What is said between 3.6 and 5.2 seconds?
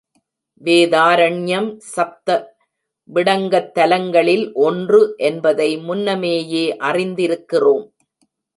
தலங்களில் ஒன்று